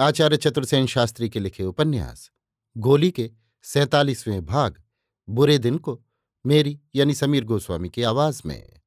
आचार्य 0.00 0.36
चतुर्सेन 0.36 0.86
शास्त्री 0.86 1.28
के 1.28 1.40
लिखे 1.40 1.64
उपन्यास, 1.64 2.30
गोली 2.76 3.10
के 3.10 3.30
सैतालीसवें 3.62 4.46
भाग, 4.46 4.82
बुरे 5.28 5.58
दिन 5.58 5.78
को 5.78 6.04
मेरी 6.46 6.80
यानी 6.94 7.14
समीर 7.14 7.44
गोस्वामी 7.44 7.88
की 7.88 8.02
आवाज़ 8.02 8.42
में। 8.46 8.80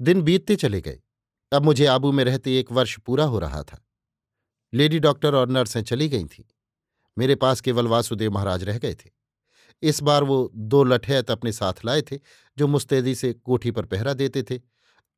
दिन 0.00 0.22
बीतते 0.22 0.56
चले 0.56 0.80
गए। 0.80 1.00
अब 1.52 1.62
मुझे 1.62 1.86
आबू 1.86 2.12
में 2.12 2.24
रहते 2.24 2.60
एक 2.60 2.72
वर्ष 2.72 2.98
पूरा 2.98 3.24
हो 3.24 3.38
रहा 3.38 3.62
था। 3.62 3.86
लेडी 4.74 4.98
डॉक्टर 4.98 5.34
और 5.34 5.48
नर्सें 5.48 5.82
चली 5.82 6.08
गई 6.08 6.24
थीं। 6.24 6.44
मेरे 7.18 7.34
पास 7.34 7.60
केवल 7.60 7.86
वासुदेव 7.86 8.32
महाराज 8.32 8.64
रह 8.64 8.78
गए 8.78 8.94
थे। 8.94 9.10
इस 9.82 10.02
बार 10.02 10.24
वो 10.24 10.52
दो 10.54 10.84
लठैत 10.84 11.30
अपने 11.30 11.52
साथ 11.52 11.74
लाए 11.84 12.02
थे, 12.02 12.18
जो 12.58 12.66
मुस्तैदी 12.66 13.14
से 13.14 13.32
कोठी 13.32 13.70
पर 13.70 13.86
पहरा 13.86 14.14
देते 14.14 14.42
थे, 14.42 14.60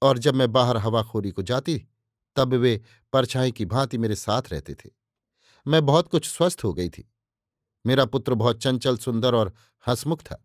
और 0.02 0.18
जब 0.18 0.34
मैं 0.34 0.52
बाहर 0.52 0.76
हवाखोरी 0.76 1.30
को 1.30 1.42
जाती 1.42 1.88
तब 2.38 2.54
वे 2.54 2.80
परछाई 3.12 3.52
की 3.52 3.64
भांति 3.66 3.98
मेरे 3.98 4.14
साथ 4.16 4.52
रहते 4.52 4.74
थे। 4.74 4.90
मैं 5.66 5.84
बहुत 5.86 6.08
कुछ 6.08 6.28
स्वस्थ 6.28 6.64
हो 6.64 6.72
गई 6.72 6.88
थी। 6.88 7.10
मेरा 7.84 8.04
पुत्र 8.04 8.34
बहुत 8.34 8.62
चंचल, 8.62 8.96
सुंदर 8.96 9.34
और 9.34 9.52
हंसमुख 9.84 10.22
था। 10.22 10.44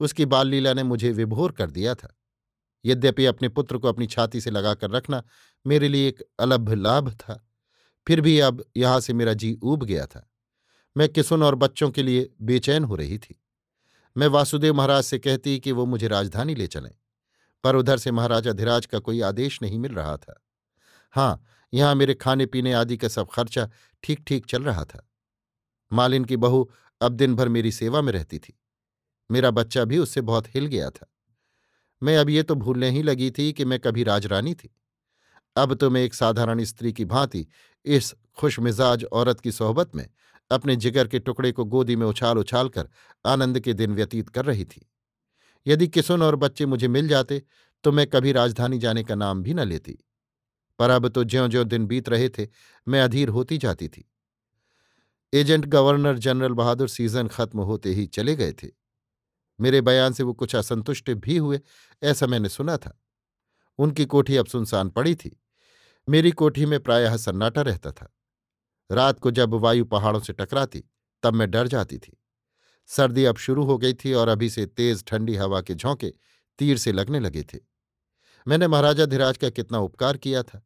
उसकी 0.00 0.24
बाल 0.26 0.48
लीला 0.48 0.72
ने 0.74 0.82
मुझे 0.82 1.10
विभोर 1.12 1.52
कर 1.52 1.70
दिया 1.70 1.94
था। 1.94 2.14
यद्यपि 2.84 3.24
अपने 3.26 3.48
पुत्र 3.48 3.78
को 3.78 3.88
अपनी 3.88 4.06
छाती 4.06 4.40
से 4.40 4.50
लगाकर 4.50 4.90
रखना 4.90 5.22
मेरे 5.64 5.88
लिए 5.88 6.08
एक 6.08 6.22
अलभ्य 6.40 6.74
लाभ 6.74 7.10
था, 7.12 7.40
फिर 8.06 8.20
भी 8.20 8.38
अब 8.40 8.64
यहाँ 8.76 9.00
से 9.00 9.12
मेरा 9.12 9.32
जी 9.32 9.52
ऊब 9.62 9.84
गया 9.84 10.06
था। 10.06 10.28
मैं 10.96 11.08
किसुन 11.08 11.42
और 11.42 11.54
बच्चों 11.54 11.90
के 11.90 12.02
लिए 12.02 12.28
बेचैन 12.42 12.84
हो 12.84 12.96
रही 12.96 13.18
थी। 13.18 13.40
मैं 14.16 14.26
वासुदेव 14.28 14.74
महाराज 14.74 15.04
से 15.04 15.18
कहती 15.18 15.58
कि 15.60 15.72
वो 15.72 15.86
मुझे 15.86 16.08
राजधानी 16.08 16.54
ले 16.54 16.66
चलें, 16.66 16.90
पर 17.64 17.76
उधर 17.76 17.98
से 17.98 18.10
महाराजा 18.10 18.52
धीराज 18.52 18.86
का 18.86 18.98
कोई 18.98 19.20
आदेश 19.22 19.60
नहीं 19.62 19.78
मिल 19.78 19.94
रहा 19.94 20.16
था। 20.16 20.40
हाँ 21.14 21.42
यहाँ 21.72 21.94
मेरे 21.94 22.14
खाने 22.14 22.46
पीने 22.46 22.72
आदि 22.72 22.96
का 22.96 23.08
सब 23.08 23.28
खर्चा 23.32 23.68
ठीक 24.02 24.24
ठीक 24.26 24.46
चल 24.46 24.62
रहा 24.62 24.84
था। 24.84 25.06
मालिन 25.90 26.24
की 26.24 26.36
बहू 26.36 26.68
अब 27.00 27.12
दिन 27.12 27.34
भर 27.36 27.48
मेरी 27.48 27.72
सेवा 27.72 28.00
में 28.02 28.12
रहती 28.12 28.38
थी। 28.38 28.58
मेरा 29.30 29.50
बच्चा 29.50 29.84
भी 29.84 29.98
उससे 29.98 30.20
बहुत 30.20 30.46
हिल 30.54 30.66
गया 30.66 30.90
था। 30.90 31.06
मैं 32.02 32.16
अब 32.18 32.30
ये 32.30 32.42
तो 32.42 32.54
भूलने 32.54 32.90
ही 32.90 33.02
लगी 33.02 33.30
थी 33.30 33.52
कि 33.52 33.64
मैं 33.64 33.78
कभी 33.78 34.02
राजरानी 34.02 34.54
थी। 34.54 34.70
अब 35.56 35.74
तो 35.74 35.90
मैं 35.90 36.02
एक 36.02 36.14
साधारण 36.14 36.62
स्त्री 36.64 36.92
की 36.92 37.04
भांति 37.04 37.46
इस 37.84 38.14
खुशमिजाज 38.38 39.04
औरत 39.04 39.40
की 39.40 39.52
सोहबत 39.52 39.94
में 39.96 40.08
अपने 40.50 40.76
जिगर 40.76 41.08
के 41.08 41.18
टुकड़े 41.18 41.52
को 41.52 41.64
गोदी 41.64 41.96
में 41.96 42.06
उछाल 42.06 42.38
उछाल 42.38 42.68
कर 42.68 42.88
आनंद 43.24 43.60
के 43.60 43.74
दिन 43.74 43.94
व्यतीत 43.94 44.28
कर 44.28 44.44
रही 44.44 44.64
थी। 44.64 44.86
यदि 45.66 45.88
किसुन 45.88 46.22
और 46.22 46.36
बच्चे 46.36 46.66
मुझे 46.66 46.88
मिल 46.88 47.08
जाते 47.08 47.42
तो 47.84 47.92
मैं 47.92 48.06
कभी 48.06 48.32
राजधानी 48.32 48.78
जाने 48.78 49.04
का 49.04 49.14
नाम 49.14 49.42
भी 49.42 49.54
न 49.54 49.60
लेती। 49.60 49.98
पर 50.78 50.90
अब 50.90 51.08
तो 51.08 51.24
ज्यो 51.24 51.48
ज्यो 51.48 51.64
दिन 51.64 51.86
बीत 51.86 52.08
रहे 52.08 52.28
थे, 52.28 52.48
मैं 52.88 53.00
अधीर 53.00 53.28
होती 53.28 53.58
जाती 53.58 53.88
थी। 53.88 54.10
एजेंट 55.34 55.66
गवर्नर 55.66 56.18
जनरल 56.18 56.52
बहादुर 56.52 56.88
सीज़न 56.88 57.28
खत्म 57.28 57.60
होते 57.60 57.90
ही 57.90 58.06
चले 58.06 58.36
गए 58.36 58.52
थे। 58.52 58.68
मेरे 59.60 59.80
बयान 59.80 60.12
से 60.12 60.22
वो 60.22 60.32
कुछ 60.32 60.56
असंतुष्ट 60.56 61.10
भी 61.10 61.36
हुए, 61.36 61.60
ऐसा 62.02 62.26
मैंने 62.26 62.48
सुना 62.48 62.76
था। 62.76 63.02
उनकी 63.78 64.04
कोठी 64.04 64.36
अब 64.36 64.46
सुनसान 64.46 64.88
पड़ी 64.88 65.14
थी। 65.14 65.40
मेरी 66.08 66.30
कोठी 66.30 66.66
में 66.66 66.80
प्रायः 66.80 67.16
सन्नाटा 67.16 67.62
रहता 67.62 67.92
था। 67.92 68.14
रात 68.92 69.20
को 69.20 69.30
जब 69.30 69.54
वायु 69.54 69.84
पहाड़ों 69.84 70.20
से 70.20 70.32
टकराती, 70.32 70.84
तब 71.22 71.34
मैं 71.34 71.50
डर 71.50 71.68
जाती 71.68 71.98
थी। 71.98 72.20
सर्दी 72.86 73.24
अब 73.24 73.36
शुरू 73.36 73.64
हो 73.64 73.78
गई 73.78 73.94
थी 73.94 74.12
और 74.12 74.28
अभी 74.28 74.50
से 74.50 74.66
तेज 74.66 75.04
ठंडी 75.04 75.36
हवा 75.36 75.60
के 75.60 75.74
झोंके 75.74 76.12
तीर 76.58 76.78
से 76.78 76.92
लगने 76.92 77.20
लगे 77.20 77.42
थे। 77.42 77.73
मैंने 78.46 78.68
महाराजा 78.68 79.06
धीराज 79.06 79.36
का 79.36 79.50
कितना 79.50 79.78
उपकार 79.78 80.16
किया 80.16 80.42
था, 80.42 80.58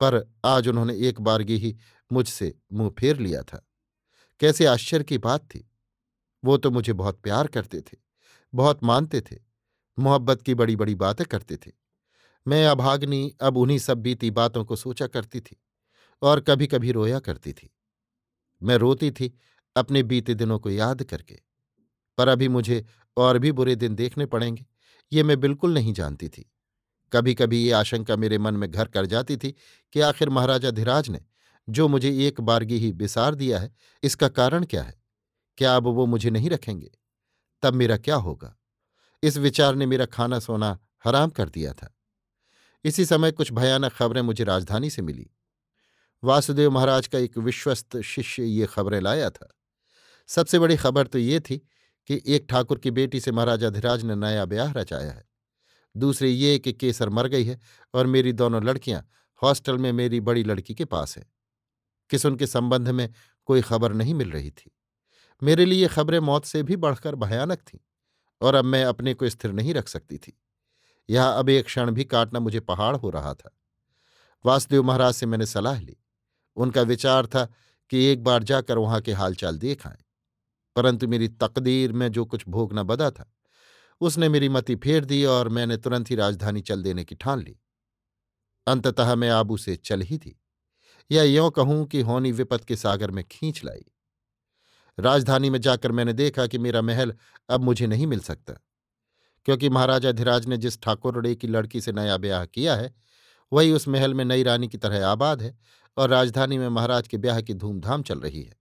पर 0.00 0.24
आज 0.44 0.68
उन्होंने 0.68 0.96
एक 1.08 1.20
बारगी 1.20 1.56
ही 1.56 1.76
मुझसे 2.10 2.54
मुँह 2.72 2.90
फेर 2.90 3.18
लिया 3.18 3.42
था। 3.42 3.64
कैसे 4.40 4.66
आश्चर्य 4.66 5.04
की 5.04 5.18
बात 5.18 5.44
थी। 5.44 5.68
वो 6.42 6.56
तो 6.56 6.70
मुझे 6.70 6.92
बहुत 6.92 7.20
प्यार 7.20 7.46
करते 7.46 7.80
थे, 7.80 7.96
बहुत 8.52 8.84
मानते 8.84 9.20
थे, 9.20 9.36
मोहब्बत 9.98 10.42
की 10.42 10.54
बड़ी 10.54 10.76
बड़ी 10.76 10.94
बातें 10.94 11.26
करते 11.26 11.56
थे। 11.56 11.72
मैं 12.46 12.66
अभाग्नि 12.66 13.36
अब 13.40 13.56
उन्हीं 13.56 13.78
सब 13.78 13.98
बीती 13.98 14.30
बातों 14.30 14.64
को 14.64 14.76
सोचा 14.76 15.06
करती 15.06 15.40
थी 15.40 15.56
और 16.22 16.40
कभी 16.40 16.66
कभी 16.66 16.92
रोया 16.92 17.18
करती 17.20 17.52
थी। 17.52 17.70
मैं 18.62 18.76
रोती 18.76 19.10
थी 19.10 19.32
अपने 19.76 20.02
बीते 20.02 20.34
दिनों 20.34 20.58
को 20.58 20.70
याद 20.70 21.02
करके, 21.02 21.38
पर 22.18 22.28
अभी 22.28 22.48
मुझे 22.48 22.84
और 23.16 23.38
भी 23.38 23.52
बुरे 23.52 23.74
दिन 23.76 23.94
देखने 23.94 24.26
पड़ेंगे, 24.26 24.66
ये 25.12 25.22
मैं 25.22 25.40
बिल्कुल 25.40 25.74
नहीं 25.74 25.92
जानती 25.92 26.28
थी। 26.28 26.50
कभी 27.12 27.34
कभी 27.34 27.64
ये 27.64 27.72
आशंका 27.72 28.16
मेरे 28.16 28.38
मन 28.38 28.54
में 28.54 28.70
घर 28.70 28.88
कर 28.88 29.06
जाती 29.06 29.36
थी 29.36 29.54
कि 29.92 30.00
आखिर 30.00 30.28
महाराजा 30.28 30.70
धीराज 30.70 31.08
ने 31.08 31.20
जो 31.68 31.88
मुझे 31.88 32.26
एक 32.26 32.40
बारगी 32.40 32.78
ही 32.78 32.92
बिसार 32.92 33.34
दिया 33.34 33.58
है, 33.58 33.74
इसका 34.02 34.28
कारण 34.28 34.64
क्या 34.64 34.82
है? 34.82 35.02
क्या 35.56 35.76
अब 35.76 35.84
वो 35.84 36.06
मुझे 36.06 36.30
नहीं 36.30 36.50
रखेंगे? 36.50 36.90
तब 37.62 37.74
मेरा 37.74 37.96
क्या 37.96 38.16
होगा? 38.16 38.56
इस 39.22 39.36
विचार 39.36 39.74
ने 39.74 39.86
मेरा 39.86 40.06
खाना 40.06 40.38
सोना 40.38 40.78
हराम 41.04 41.30
कर 41.30 41.48
दिया 41.48 41.72
था। 41.72 41.96
इसी 42.84 43.04
समय 43.04 43.32
कुछ 43.32 43.52
भयानक 43.52 43.92
खबरें 43.92 44.22
मुझे 44.22 44.44
राजधानी 44.44 44.90
से 44.90 45.02
मिली। 45.02 45.30
वासुदेव 46.24 46.70
महाराज 46.70 47.06
का 47.06 47.18
एक 47.18 47.38
विश्वस्त 47.38 48.00
शिष्य 48.00 48.42
ये 48.42 48.66
खबरें 48.66 49.00
लाया 49.00 49.30
था। 49.30 49.58
सबसे 50.26 50.58
बड़ी 50.58 50.76
खबर 50.76 51.06
तो 51.06 51.18
ये 51.18 51.40
थी 51.40 51.56
कि 52.06 52.22
एक 52.26 52.46
ठाकुर 52.50 52.78
की 52.78 52.90
बेटी 52.90 53.20
से 53.20 53.32
महाराजा 53.32 53.70
धीराज 53.70 54.04
ने 54.04 54.14
नया 54.14 54.44
ब्याह 54.44 54.72
रचाया 54.72 55.12
है। 55.12 55.24
दूसरी 55.96 56.30
ये 56.30 56.58
कि 56.58 56.72
केसर 56.72 57.08
मर 57.08 57.28
गई 57.28 57.44
है 57.44 57.60
और 57.94 58.06
मेरी 58.06 58.32
दोनों 58.32 58.64
लड़कियाँ 58.64 59.08
हॉस्टल 59.42 59.78
में 59.78 59.92
मेरी 59.92 60.20
बड़ी 60.20 60.44
लड़की 60.44 60.74
के 60.74 60.84
पास 60.84 61.18
है। 61.18 61.32
किस 62.10 62.26
उनके 62.26 62.46
संबंध 62.46 62.88
में 62.88 63.12
कोई 63.44 63.62
खबर 63.62 63.92
नहीं 63.92 64.14
मिल 64.14 64.30
रही 64.30 64.50
थी। 64.50 64.70
मेरे 65.42 65.64
लिए 65.64 65.88
खबरें 65.88 66.20
मौत 66.20 66.44
से 66.44 66.62
भी 66.62 66.76
बढ़कर 66.76 67.14
भयानक 67.14 67.58
थीं 67.58 67.78
और 68.40 68.54
अब 68.54 68.64
मैं 68.64 68.84
अपने 68.84 69.14
को 69.14 69.28
स्थिर 69.28 69.52
नहीं 69.52 69.74
रख 69.74 69.88
सकती 69.88 70.18
थी। 70.18 70.40
यह 71.10 71.24
अब 71.24 71.48
एक 71.48 71.64
क्षण 71.64 71.90
भी 71.90 72.04
काटना 72.04 72.40
मुझे 72.40 72.60
पहाड़ 72.60 72.96
हो 72.96 73.10
रहा 73.10 73.34
था। 73.34 73.58
वासुदेव 74.46 74.82
महाराज 74.82 75.14
से 75.14 75.26
मैंने 75.26 75.46
सलाह 75.46 75.80
ली। 75.80 75.96
उनका 76.56 76.82
विचार 76.82 77.26
था 77.26 77.52
कि 77.90 78.04
एक 78.04 78.22
बार 78.22 78.42
जाकर 78.42 78.78
वहाँ 78.78 79.00
के 79.00 79.12
हालचाल 79.12 79.58
देख 79.58 79.86
आए। 79.86 79.98
परंतु 80.76 81.08
मेरी 81.08 81.28
तकदीर 81.28 81.92
में 81.92 82.12
जो 82.12 82.24
कुछ 82.24 82.48
भोगना 82.48 82.82
बदा 82.82 83.10
था 83.10 83.32
उसने 84.00 84.28
मेरी 84.28 84.48
मति 84.48 84.76
फेर 84.76 85.04
दी 85.04 85.24
और 85.24 85.48
मैंने 85.48 85.76
तुरंत 85.76 86.10
ही 86.10 86.14
राजधानी 86.14 86.60
चल 86.60 86.82
देने 86.82 87.04
की 87.04 87.14
ठान 87.14 87.40
ली। 87.40 87.60
अंततः 88.66 89.14
मैं 89.14 89.30
आबू 89.30 89.56
से 89.56 89.76
चल 89.76 90.00
ही 90.00 90.18
थी 90.18 90.40
या 91.10 91.22
यों 91.22 91.50
कहूँ 91.50 91.86
कि 91.86 92.00
होनी 92.00 92.32
विपत 92.32 92.64
के 92.64 92.76
सागर 92.76 93.10
में 93.10 93.24
खींच 93.24 93.64
लाई। 93.64 93.84
राजधानी 94.98 95.50
में 95.50 95.60
जाकर 95.60 95.92
मैंने 95.92 96.12
देखा 96.12 96.46
कि 96.46 96.58
मेरा 96.58 96.82
महल 96.82 97.14
अब 97.50 97.60
मुझे 97.60 97.86
नहीं 97.86 98.06
मिल 98.06 98.20
सकता। 98.20 98.52
क्योंकि 99.44 99.68
महाराजा 99.68 100.12
धीराज 100.12 100.46
ने 100.46 100.56
जिस 100.56 100.82
ठाकुरड़े 100.82 101.34
की 101.34 101.46
लड़की 101.46 101.80
से 101.80 101.92
नया 101.92 102.16
ब्याह 102.16 102.44
किया 102.44 102.76
है, 102.76 102.94
वही 103.52 103.72
उस 103.72 103.88
महल 103.88 104.14
में 104.14 104.24
नई 104.24 104.42
रानी 104.42 104.68
की 104.68 104.78
तरह 104.78 105.06
आबाद 105.06 105.42
है 105.42 105.58
और 105.96 106.08
राजधानी 106.10 106.58
में 106.58 106.68
महाराज 106.68 107.08
के 107.08 107.18
ब्याह 107.18 107.40
की 107.40 107.54
धूमधाम 107.54 108.02
चल 108.02 108.20
रही 108.20 108.42
है। 108.42 108.56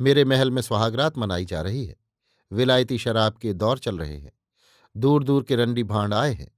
मेरे 0.00 0.24
महल 0.24 0.50
में 0.50 0.62
सुहागरात 0.62 1.18
मनाई 1.18 1.44
जा 1.44 1.60
रही 1.60 1.86
है। 1.86 1.96
विलायती 2.52 2.98
शराब 2.98 3.36
के 3.36 3.52
दौर 3.52 3.78
चल 3.78 3.98
रहे 3.98 4.16
हैं। 4.18 4.32
दूर 4.96 5.24
दूर 5.24 5.42
के 5.42 5.56
रंडी 5.56 5.82
भांड 5.84 6.14
आए 6.14 6.32
हैं। 6.32 6.50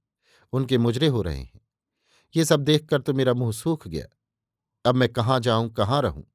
उनके 0.53 0.77
मुजरे 0.77 1.07
हो 1.07 1.21
रहे 1.21 1.37
हैं। 1.37 1.61
ये 2.35 2.45
सब 2.45 2.59
देखकर 2.59 3.01
तो 3.01 3.13
मेरा 3.13 3.33
मुँह 3.33 3.51
सूख 3.51 3.87
गया। 3.87 4.05
अब 4.85 4.95
मैं 4.95 5.09
कहाँ 5.09 5.39
जाऊँ, 5.39 5.69
कहाँ 5.69 6.01
रहूँ? 6.01 6.25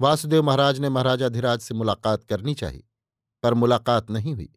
वासुदेव 0.00 0.42
महाराज 0.42 0.78
ने 0.78 0.88
महाराजाधिराज 0.88 1.60
से 1.60 1.74
मुलाकात 1.74 2.24
करनी 2.24 2.54
चाहिए, 2.54 2.84
पर 3.42 3.54
मुलाकात 3.54 4.10
नहीं 4.10 4.34
हुई। 4.34 4.52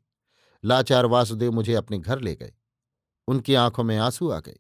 लाचार 0.64 1.06
वासुदेव 1.06 1.52
मुझे 1.52 1.74
अपने 1.74 2.00
घर 2.00 2.20
ले 2.20 2.36
गए। 2.36 2.54
उनकी 3.28 3.56
आँखों 3.56 3.84
में 3.84 3.98
आँसू 3.98 4.30
आ 4.30 4.40
गए। 4.40 4.60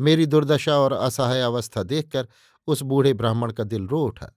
मेरी 0.00 0.26
दुर्दशा 0.26 0.78
और 0.78 0.92
असहाय 0.92 1.40
अवस्था 1.40 1.82
देखकर 1.82 2.28
उस 2.66 2.82
बूढ़े 2.82 3.14
ब्राह्मण 3.14 3.52
का 3.52 3.64
दिल 3.64 3.86
रो 3.88 4.04
उठा। 4.04 4.32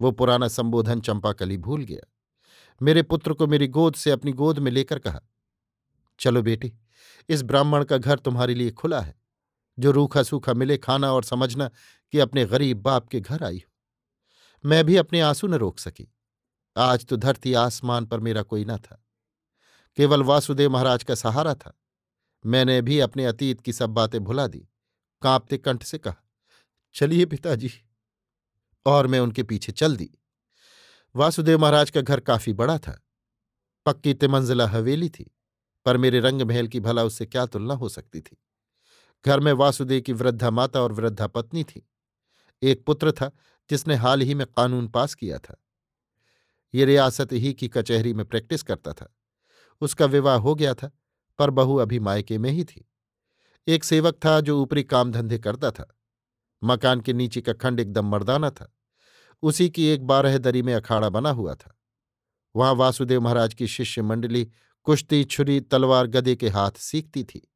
वो 0.00 0.10
पुराना 0.12 0.48
संबोधन 0.48 1.00
चंपाकली 1.00 1.56
भूल 1.58 1.84
गया। 1.84 2.11
मेरे 2.82 3.02
पुत्र 3.02 3.32
को 3.32 3.46
मेरी 3.46 3.66
गोद 3.66 3.94
से 3.94 4.10
अपनी 4.10 4.32
गोद 4.32 4.58
में 4.58 4.70
लेकर 4.70 4.98
कहा, 4.98 5.20
चलो 6.18 6.42
बेटी, 6.42 6.74
इस 7.28 7.42
ब्राह्मण 7.42 7.84
का 7.84 7.98
घर 7.98 8.18
तुम्हारे 8.18 8.54
लिए 8.54 8.70
खुला 8.70 9.00
है, 9.00 9.20
जो 9.78 9.90
रूखा 9.90 10.22
सूखा 10.22 10.54
मिले 10.54 10.78
खाना 10.78 11.12
और 11.12 11.24
समझना 11.24 11.70
कि 12.12 12.18
अपने 12.18 12.46
गरीब 12.46 12.78
बाप 12.78 13.08
के 13.08 13.20
घर 13.20 13.44
आई 13.44 13.64
हो। 13.66 13.72
मैं 14.68 14.84
भी 14.84 14.96
अपने 14.96 15.20
आँसू 15.20 15.46
न 15.46 15.54
रोक 15.54 15.78
सकी। 15.78 16.14
आज 16.76 17.06
तो 17.06 17.16
धरती 17.16 17.54
आसमान 17.54 18.06
पर 18.06 18.20
मेरा 18.20 18.42
कोई 18.42 18.64
न 18.64 18.76
था। 18.76 19.04
केवल 19.96 20.22
वासुदेव 20.22 20.70
महाराज 20.70 21.04
का 21.04 21.14
सहारा 21.14 21.54
था। 21.54 21.80
मैंने 22.46 22.82
भी 22.82 23.00
अपने 23.00 23.24
अतीत 23.24 23.60
की 23.60 23.72
सब 23.72 23.90
बातें 23.90 24.24
भुला 24.24 24.46
दी। 24.46 24.68
कांपते 25.22 25.58
कंठ 25.58 25.82
से 25.82 25.98
कहा, 25.98 26.24
चलिए 26.94 27.26
पिताजी। 27.26 27.70
और 28.86 29.06
मैं 29.06 29.20
उनके 29.20 29.42
पीछे 29.42 29.72
चल 29.72 29.96
दी। 29.96 30.18
वासुदेव 31.16 31.58
महाराज 31.58 31.90
का 31.90 32.00
घर 32.00 32.20
काफ़ी 32.20 32.52
बड़ा 32.52 32.78
था। 32.78 33.06
पक्की 33.86 34.14
तिमंजिला 34.14 34.66
हवेली 34.66 35.08
थी, 35.08 35.30
पर 35.84 35.96
मेरे 35.96 36.20
रंग 36.20 36.42
महल 36.42 36.66
की 36.66 36.80
भला 36.80 37.04
उससे 37.04 37.26
क्या 37.26 37.46
तुलना 37.46 37.74
हो 37.74 37.88
सकती 37.88 38.20
थी। 38.20 38.36
घर 39.26 39.40
में 39.40 39.52
वासुदेव 39.52 40.00
की 40.00 40.12
वृद्धा 40.12 40.50
माता 40.50 40.80
और 40.80 40.92
वृद्धा 40.92 41.26
पत्नी 41.26 41.64
थी। 41.64 41.88
एक 42.62 42.84
पुत्र 42.86 43.12
था, 43.12 43.30
जिसने 43.70 43.94
हाल 43.94 44.20
ही 44.20 44.34
में 44.34 44.46
कानून 44.46 44.88
पास 44.88 45.14
किया 45.14 45.38
था। 45.38 45.64
ये 46.74 46.84
रियासत 46.84 47.32
ही 47.32 47.54
की 47.54 47.68
कचहरी 47.68 48.14
में 48.14 48.26
प्रैक्टिस 48.26 48.62
करता 48.62 48.92
था। 48.92 49.16
उसका 49.80 50.04
विवाह 50.04 50.36
हो 50.36 50.54
गया 50.54 50.74
था, 50.74 50.90
पर 51.38 51.50
बहू 51.50 51.76
अभी 51.76 51.98
मायके 51.98 52.38
में 52.38 52.50
ही 52.50 52.64
थी। 52.64 52.90
एक 53.66 53.84
सेवक 53.84 54.14
था 54.24 54.40
जो 54.40 54.62
ऊपरी 54.62 54.84
काम 54.84 55.12
धंधे 55.12 55.38
करता 55.38 55.70
था। 55.70 55.98
मकान 56.64 57.00
के 57.00 57.12
नीचे 57.12 57.40
का 57.40 57.52
खंड 57.52 57.80
एकदम 57.80 58.06
मर्दाना 58.06 58.50
था। 58.50 58.74
उसी 59.42 59.70
की 59.70 59.86
एक 59.86 60.06
बारह 60.06 60.38
दरी 60.38 60.62
में 60.62 60.74
अखाड़ा 60.74 61.08
बना 61.08 61.30
हुआ 61.30 61.54
था। 61.54 61.78
वहाँ 62.56 62.74
वासुदेव 62.74 63.20
महाराज 63.20 63.54
की 63.54 63.66
शिष्य 63.66 64.02
मंडली 64.02 64.50
कुश्ती, 64.82 65.24
छुरी, 65.24 65.60
तलवार, 65.60 66.06
गदे 66.06 66.36
के 66.36 66.48
हाथ 66.48 66.70
सीखती 66.70 67.24
थी। 67.24 67.52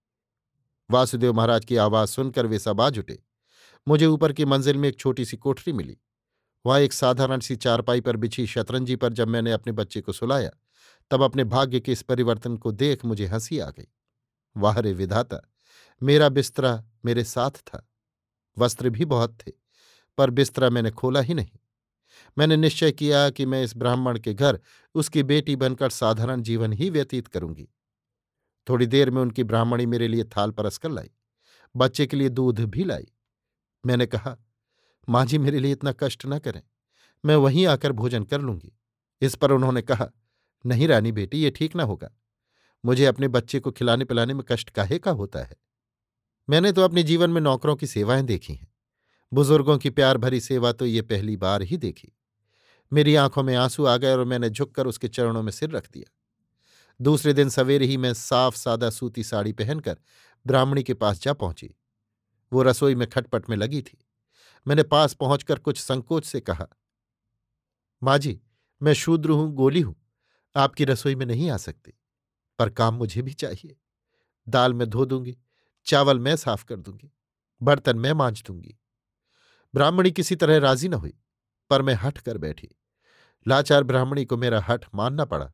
वासुदेव 0.90 1.32
महाराज 1.32 1.64
की 1.64 1.76
आवाज़ 1.76 2.08
सुनकर 2.08 2.46
वे 2.46 2.58
सब 2.58 2.80
आज 2.80 2.98
उठे 2.98 3.18
मुझे 3.88 4.06
ऊपर 4.06 4.32
की 4.32 4.44
मंजिल 4.44 4.76
में 4.76 4.88
एक 4.88 4.98
छोटी 4.98 5.24
सी 5.24 5.36
कोठरी 5.36 5.72
मिली। 5.72 5.96
वहाँ 6.66 6.80
एक 6.80 6.92
साधारण 6.92 7.40
सी 7.40 7.56
चारपाई 7.56 8.00
पर 8.00 8.16
बिछी 8.16 8.46
शतरंजी 8.46 8.96
पर 8.96 9.12
जब 9.12 9.28
मैंने 9.28 9.52
अपने 9.52 9.72
बच्चे 9.72 10.00
को 10.00 10.12
सुलाया, 10.12 10.50
तब 11.10 11.22
अपने 11.22 11.44
भाग्य 11.44 11.80
के 11.80 11.92
इस 11.92 12.02
परिवर्तन 12.02 12.56
को 12.56 12.72
देख 12.72 13.04
मुझे 13.04 13.26
हँसी 13.26 13.58
आ 13.58 13.70
गई। 13.70 13.88
वाह 14.56 14.78
रे 14.78 14.92
विधाता, 14.92 15.52
मेरा 16.02 16.28
बिस्तरा 16.28 16.84
मेरे 17.04 17.24
साथ 17.24 17.50
था। 17.50 17.88
वस्त्र 18.58 18.90
भी 18.90 19.04
बहुत 19.04 19.38
थे, 19.46 19.52
पर 20.18 20.30
बिस्तरा 20.30 20.70
मैंने 20.70 20.90
खोला 20.90 21.20
ही 21.20 21.34
नहीं। 21.34 21.58
मैंने 22.36 22.56
निश्चय 22.56 22.92
किया 22.92 23.28
कि 23.30 23.46
मैं 23.46 23.62
इस 23.64 23.76
ब्राह्मण 23.76 24.18
के 24.18 24.34
घर 24.34 24.58
उसकी 24.94 25.22
बेटी 25.22 25.56
बनकर 25.56 25.90
साधारण 25.90 26.42
जीवन 26.42 26.72
ही 26.72 26.90
व्यतीत 26.90 27.28
करूँगी। 27.28 27.68
थोड़ी 28.66 28.86
देर 28.86 29.10
में 29.10 29.20
उनकी 29.22 29.44
ब्राह्मणी 29.44 29.86
मेरे 29.86 30.08
लिए 30.08 30.24
थाल 30.26 30.50
परस 30.50 30.78
कर 30.78 30.90
लाई, 30.90 31.10
बच्चे 31.74 32.06
के 32.06 32.16
लिए 32.16 32.28
दूध 32.28 32.60
भी 32.60 32.84
लाई। 32.84 33.06
मैंने 33.84 34.06
कहा, 34.06 34.36
माँ 35.08 35.24
जी 35.26 35.38
मेरे 35.38 35.60
लिए 35.60 35.72
इतना 35.72 35.92
कष्ट 35.92 36.26
न 36.26 36.38
करें, 36.38 36.62
मैं 37.24 37.36
वहीं 37.36 37.66
आकर 37.66 37.92
भोजन 37.92 38.24
कर 38.24 38.40
लूँगी। 38.40 38.72
इस 39.22 39.34
पर 39.34 39.50
उन्होंने 39.50 39.82
कहा, 39.82 40.10
नहीं 40.64 40.88
रानी 40.88 41.12
बेटी, 41.12 41.38
ये 41.38 41.50
ठीक 41.50 41.76
ना 41.76 41.82
होगा। 41.82 42.10
मुझे 42.84 43.04
अपने 43.04 43.28
बच्चे 43.28 43.60
को 43.60 43.70
खिलाने 43.70 44.04
पिलाने 44.04 44.34
में 44.34 44.42
कष्ट 44.48 44.70
काहे 44.70 44.98
का 44.98 45.10
होता 45.10 45.40
है? 45.40 45.56
मैंने 46.48 46.72
तो 46.72 46.82
अपने 46.82 47.02
जीवन 47.02 47.30
में 47.30 47.40
नौकरों 47.40 47.76
की 47.76 47.86
सेवाएँ 47.86 48.22
देखी 48.22 48.54
हैं। 48.54 48.68
बुज़ुर्गों 49.32 49.78
की 49.78 49.90
प्यार 49.90 50.18
भरी 50.18 50.40
सेवा 50.40 50.72
तो 50.72 50.86
ये 50.86 51.02
पहली 51.02 51.36
बार 51.36 51.62
ही 51.62 51.76
देखी। 51.76 52.12
मेरी 52.92 53.14
आँखों 53.14 53.42
में 53.42 53.54
आँसू 53.56 53.84
आ 53.84 53.96
गए 53.96 54.12
और 54.12 54.24
मैंने 54.24 54.50
झुककर 54.50 54.86
उसके 54.86 55.08
चरणों 55.08 55.42
में 55.42 55.52
सिर 55.52 55.70
रख 55.70 55.90
दिया। 55.92 56.12
दूसरे 57.00 57.32
दिन 57.32 57.48
सवेरे 57.48 57.86
ही 57.86 57.96
मैं 57.96 58.12
साफ़ 58.14 58.56
सादा 58.56 58.90
सूती 58.90 59.22
साड़ी 59.24 59.52
पहनकर 59.52 59.96
ब्राह्मणी 60.46 60.82
के 60.82 60.94
पास 60.94 61.20
जा 61.22 61.32
पहुँची। 61.32 61.74
वो 62.52 62.62
रसोई 62.62 62.94
में 62.94 63.08
खटपट 63.08 63.50
में 63.50 63.56
लगी 63.56 63.82
थी। 63.82 63.98
मैंने 64.66 64.82
पास 64.82 65.14
पहुंचकर 65.14 65.58
कुछ 65.58 65.78
संकोच 65.78 66.24
से 66.24 66.40
कहा, 66.40 66.66
माँ 68.02 68.18
जी, 68.18 68.40
मैं 68.80 68.92
शूद्र 68.92 69.30
हूँ, 69.30 69.52
गोली 69.52 69.80
हूँ। 69.80 69.94
आपकी 70.56 70.84
रसोई 70.84 71.14
में 71.14 71.26
नहीं 71.26 71.50
आ 71.50 71.56
सकती, 71.56 71.92
पर 72.58 72.70
काम 72.70 72.94
मुझे 72.94 73.22
भी 73.22 73.32
चाहिए। 73.32 73.76
दाल 74.46 74.74
में 74.74 74.88
धो 74.90 75.04
दूँगी, 75.04 75.36
चावल 75.86 76.18
मैं 76.18 76.36
साफ़ 76.36 76.64
कर 76.64 76.76
दूँगी, 76.76 77.10
बर्तन 77.60 77.98
मैं 77.98 78.12
मांझ 78.12 78.42
दूँगी। 78.46 78.78
ब्राह्मणी 79.74 80.10
किसी 80.10 80.36
तरह 80.36 80.58
राज़ी 80.58 80.88
न 80.88 80.94
हुई। 80.94 81.14
पर 81.70 81.82
मैं 81.82 81.94
हट 81.94 82.18
कर 82.18 82.38
बैठी। 82.38 82.68
लाचार 83.48 83.82
ब्राह्मणी 83.82 84.24
को 84.24 84.36
मेरा 84.36 84.64
हट 84.68 84.84
मानना 84.94 85.24
पड़ा। 85.24 85.52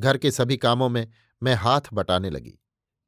घर 0.00 0.18
के 0.18 0.30
सभी 0.30 0.56
कामों 0.56 0.88
में 0.88 1.08
मैं 1.42 1.54
हाथ 1.54 1.80
बटाने 1.92 2.30
लगी। 2.30 2.58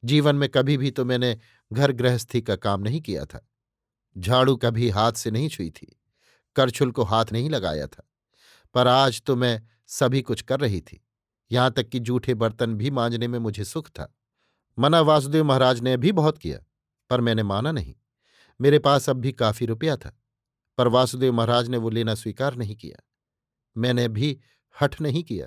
जीवन 0.05 0.37
में 0.37 0.49
कभी 0.49 0.77
भी 0.77 0.91
तो 0.91 1.05
मैंने 1.05 1.39
घर 1.73 1.93
गृहस्थी 1.93 2.43
का 2.43 2.57
काम 2.57 2.81
नहीं 2.81 3.01
किया 3.01 3.25
था। 3.25 3.49
झाड़ू 4.19 4.57
कभी 4.57 4.91
हाथ 4.91 5.13
से 5.13 5.31
नहीं 5.31 5.49
छुई 5.49 5.71
थी। 5.71 6.01
करछुल 6.57 6.93
को 6.93 7.03
हाथ 7.03 7.25
नहीं 7.33 7.51
लगाया 7.51 7.87
था। 7.87 8.11
पर 8.75 8.87
आज 8.87 9.23
तो 9.23 9.37
मैं 9.37 9.63
सभी 9.87 10.23
कुछ 10.23 10.43
कर 10.43 10.61
रही 10.61 10.81
थी। 10.81 11.07
यहाँ 11.53 11.71
तक 11.71 11.89
कि 11.89 11.99
जूठे 11.99 12.35
बर्तन 12.35 12.75
भी 12.75 12.91
मांजने 12.91 13.29
में 13.29 13.39
मुझे 13.39 13.65
सुख 13.65 13.89
था। 13.89 14.15
मना 14.79 15.01
वासुदेव 15.01 15.45
महाराज 15.45 15.81
ने 15.81 15.97
भी 15.97 16.13
बहुत 16.13 16.39
किया, 16.39 16.59
पर 17.11 17.21
मैंने 17.21 17.43
माना 17.43 17.73
नहीं। 17.73 17.95
मेरे 18.61 18.79
पास 18.79 19.11
अब 19.11 19.17
भी 19.17 19.33
काफ़ी 19.33 19.67
रुपया 19.67 19.97
था। 19.97 20.21
पर 20.81 20.89
वासुदेव 20.89 21.33
महाराज 21.33 21.69
ने 21.69 21.77
वो 21.77 21.91
लेना 21.91 22.15
स्वीकार 22.15 22.55
नहीं 22.55 22.77
किया। 22.77 23.03
मैंने 23.77 24.09
भी 24.09 24.41
हठ 24.81 25.01
नहीं 25.01 25.23
किया। 25.23 25.47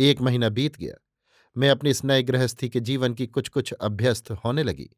एक 0.00 0.20
महीना 0.20 0.48
बीत 0.48 0.76
गया। 0.76 0.94
मैं 1.56 1.70
अपनी 1.70 1.90
इस 1.90 2.04
नए 2.04 2.22
गृहस्थी 2.22 2.68
के 2.68 2.80
जीवन 2.80 3.14
की 3.14 3.26
कुछ 3.26 3.48
कुछ 3.48 3.72
अभ्यस्त 3.72 4.30
होने 4.30 4.62
लगी। 4.62 4.90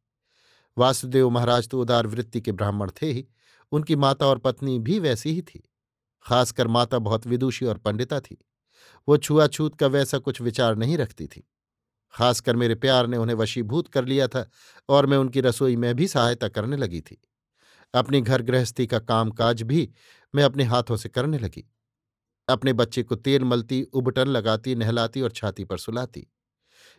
वासुदेव 0.78 1.30
महाराज 1.30 1.68
तो 1.68 1.80
उदार 1.80 2.06
वृत्ति 2.06 2.40
के 2.40 2.52
ब्राह्मण 2.52 2.90
थे 3.02 3.12
ही। 3.12 3.28
उनकी 3.72 3.96
माता 3.96 4.26
और 4.26 4.38
पत्नी 4.38 4.78
भी 4.78 4.98
वैसी 4.98 5.30
ही 5.30 5.42
थी। 5.42 5.68
खासकर 6.22 6.66
माता 6.66 6.98
बहुत 6.98 7.26
विदुषी 7.26 7.66
और 7.66 7.78
पंडिता 7.78 8.20
थी। 8.20 8.44
वो 9.08 9.16
छुआछूत 9.16 9.78
का 9.78 9.86
वैसा 9.86 10.18
कुछ 10.18 10.40
विचार 10.40 10.76
नहीं 10.76 10.98
रखती 10.98 11.26
थी। 11.26 11.48
खासकर 12.12 12.56
मेरे 12.56 12.74
प्यार 12.74 13.06
ने 13.06 13.16
उन्हें 13.16 13.36
वशीभूत 13.36 13.88
कर 13.88 14.04
लिया 14.04 14.28
था 14.28 14.50
और 14.88 15.06
मैं 15.06 15.18
उनकी 15.18 15.40
रसोई 15.40 15.76
में 15.76 15.94
भी 15.94 16.08
सहायता 16.08 16.48
करने 16.48 16.76
लगी 16.76 17.00
थी। 17.00 17.27
अपनी 17.94 18.20
घर 18.20 18.42
गृहस्थी 18.42 18.86
का 18.86 18.98
कामकाज 18.98 19.62
भी 19.62 19.90
मैं 20.34 20.44
अपने 20.44 20.64
हाथों 20.64 20.96
से 20.96 21.08
करने 21.08 21.38
लगी। 21.38 21.64
अपने 22.48 22.72
बच्चे 22.72 23.02
को 23.02 23.14
तेल 23.14 23.44
मलती, 23.44 23.82
उबटन 23.82 24.28
लगाती, 24.28 24.74
नहलाती 24.74 25.20
और 25.20 25.30
छाती 25.30 25.64
पर 25.64 25.78
सुलाती। 25.78 26.26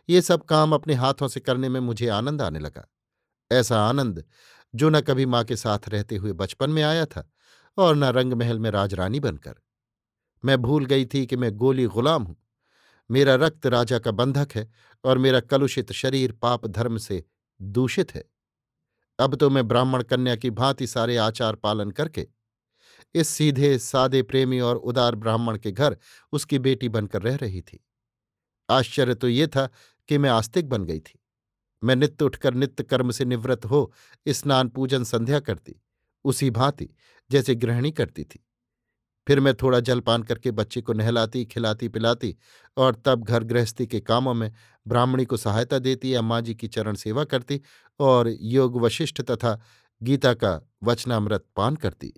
ये 0.08 0.22
सब 0.22 0.44
काम 0.44 0.72
अपने 0.72 0.94
हाथों 0.94 1.28
से 1.28 1.40
करने 1.40 1.68
में 1.68 1.80
मुझे 1.80 2.08
आनंद 2.08 2.42
आने 2.42 2.58
लगा। 2.58 2.88
ऐसा 3.52 3.80
आनंद 3.80 4.24
जो 4.74 4.90
न 4.90 5.00
कभी 5.00 5.26
माँ 5.26 5.44
के 5.44 5.56
साथ 5.56 5.88
रहते 5.88 6.16
हुए 6.16 6.32
बचपन 6.32 6.70
में 6.70 6.82
आया 6.82 7.06
था 7.06 7.30
और 7.78 7.96
न 7.96 8.04
रंग 8.04 8.32
महल 8.32 8.58
में 8.58 8.70
राजरानी 8.70 9.20
बनकर। 9.20 9.54
मैं 10.44 10.62
भूल 10.62 10.84
गई 10.84 11.06
थी 11.06 11.26
कि 11.26 11.36
मैं 11.36 11.52
गोली 11.52 11.86
गुलाम 11.86 12.22
हूँ। 12.22 12.36
मेरा 13.10 13.34
रक्त 13.34 13.66
राजा 13.66 13.98
का 13.98 14.10
बंधक 14.10 14.48
है 14.54 14.70
और 15.04 15.18
मेरा 15.18 15.40
कलुषित 15.40 15.92
शरीर 15.92 16.32
पाप 16.32 16.66
धर्म 16.66 16.98
से 16.98 17.24
दूषित 17.62 18.14
है। 18.14 18.24
अब 19.20 19.34
तो 19.34 19.48
मैं 19.50 19.66
ब्राह्मण 19.68 20.02
कन्या 20.02 20.36
की 20.36 20.50
भांति 20.50 20.86
सारे 20.86 21.16
आचार 21.16 21.56
पालन 21.56 21.90
करके, 21.90 22.26
इस 23.14 23.28
सीधे, 23.28 23.78
सादे 23.78 24.22
प्रेमी 24.22 24.60
और 24.60 24.76
उदार 24.76 25.14
ब्राह्मण 25.14 25.58
के 25.58 25.72
घर 25.72 25.96
उसकी 26.32 26.58
बेटी 26.58 26.88
बनकर 26.88 27.22
रह 27.22 27.36
रही 27.36 27.60
थी। 27.62 27.84
आश्चर्य 28.68 29.14
तो 29.14 29.28
ये 29.28 29.46
था 29.46 29.68
कि 30.08 30.18
मैं 30.18 30.30
आस्तिक 30.30 30.68
बन 30.68 30.84
गई 30.84 31.00
थी। 31.00 31.18
मैं 31.82 31.96
नित्य 31.96 32.24
उठकर 32.24 32.54
नित्य 32.54 32.84
कर्म 32.84 33.10
से 33.10 33.24
निवृत्त 33.24 33.64
हो, 33.64 33.92
स्नान 34.26 34.68
पूजन 34.68 35.04
संध्या 35.04 35.40
करती, 35.40 35.80
उसी 36.24 36.50
भांति 36.50 36.88
जैसे 37.30 37.54
गृहिणी 37.54 37.90
करती 37.92 38.24
थी। 38.24 38.44
फिर 39.30 39.40
मैं 39.40 39.54
थोड़ा 39.54 39.80
जलपान 39.80 40.22
करके 40.22 40.50
बच्चे 40.50 40.80
को 40.80 40.92
नहलाती, 40.92 41.44
खिलाती, 41.44 41.88
पिलाती 41.88 42.36
और 42.76 42.94
तब 43.04 43.24
घर 43.24 43.44
गृहस्थी 43.44 43.86
के 43.86 44.00
कामों 44.00 44.32
में 44.34 44.52
ब्राह्मणी 44.86 45.24
को 45.24 45.36
सहायता 45.36 45.78
देती 45.78 46.14
या 46.14 46.22
माँ 46.22 46.40
जी 46.40 46.54
की 46.54 46.68
चरण 46.68 46.94
सेवा 46.94 47.24
करती 47.24 47.60
और 48.00 48.28
योग 48.28 48.80
वशिष्ठ 48.80 49.20
तथा 49.22 49.60
गीता 50.02 50.32
का 50.34 50.68
वचनामृत 50.82 51.44
पान 51.56 51.76
करती। 51.76 52.12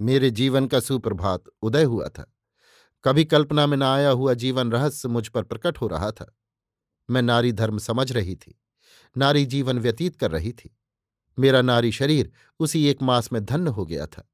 मेरे 0.00 0.30
जीवन 0.30 0.66
का 0.66 0.80
सुप्रभात 0.80 1.44
उदय 1.62 1.84
हुआ 1.84 2.08
था। 2.08 2.34
कभी 3.04 3.24
कल्पना 3.24 3.66
में 3.66 3.76
न 3.76 3.82
आया 3.82 4.10
हुआ 4.10 4.34
जीवन 4.34 4.72
रहस्य 4.72 5.08
मुझ 5.08 5.26
पर 5.28 5.42
प्रकट 5.42 5.78
हो 5.78 5.86
रहा 5.86 6.10
था। 6.10 6.32
मैं 7.10 7.22
नारी 7.22 7.52
धर्म 7.52 7.78
समझ 7.78 8.12
रही 8.12 8.34
थी, 8.34 8.60
नारी 9.16 9.46
जीवन 9.46 9.78
व्यतीत 9.78 10.16
कर 10.16 10.30
रही 10.30 10.52
थी। 10.52 10.76
मेरा 11.38 11.62
नारी 11.62 11.92
शरीर 11.92 12.30
उसी 12.60 12.86
एक 12.86 13.02
मास 13.02 13.32
में 13.32 13.44
धन्य 13.44 13.70
हो 13.70 13.86
गया 13.86 14.06
था। 14.06 14.28